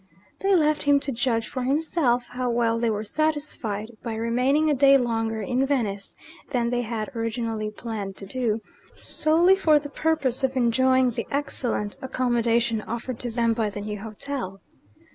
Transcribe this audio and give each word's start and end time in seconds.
They 0.39 0.55
left 0.55 0.81
him 0.81 0.99
to 1.01 1.11
judge 1.11 1.47
for 1.47 1.61
himself 1.61 2.25
how 2.29 2.49
well 2.49 2.79
they 2.79 2.89
were 2.89 3.03
satisfied, 3.03 3.91
by 4.01 4.15
remaining 4.15 4.67
a 4.67 4.73
day 4.73 4.97
longer 4.97 5.43
in 5.43 5.63
Venice 5.63 6.15
than 6.49 6.71
they 6.71 6.81
had 6.81 7.15
originally 7.15 7.69
planned 7.69 8.17
to 8.17 8.25
do, 8.25 8.61
solely 8.99 9.55
for 9.55 9.77
the 9.77 9.91
purpose 9.91 10.43
of 10.43 10.57
enjoying 10.57 11.11
the 11.11 11.27
excellent 11.29 11.99
accommodation 12.01 12.81
offered 12.81 13.19
to 13.19 13.29
them 13.29 13.53
by 13.53 13.69
the 13.69 13.81
new 13.81 13.99
hotel. 13.99 14.59